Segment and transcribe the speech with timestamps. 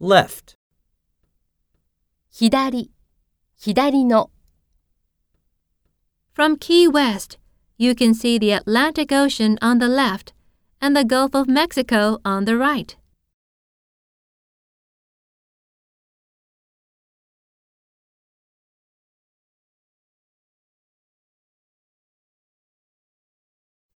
[0.00, 0.56] left,
[2.30, 2.90] 左、
[3.56, 4.30] 左の、
[6.32, 7.38] From Key West,
[7.78, 10.32] you can see the Atlantic Ocean on the left
[10.80, 12.96] and the Gulf of Mexico on the right.